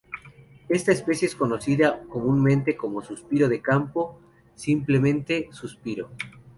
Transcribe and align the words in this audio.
Esta 0.67 0.91
especie 0.91 1.27
es 1.27 1.35
conocida 1.35 2.01
comúnmente 2.09 2.75
como 2.75 3.03
'Suspiro 3.03 3.47
de 3.47 3.61
campo' 3.61 4.19
simplemente 4.55 5.47
'Suspiro'. 5.51 6.09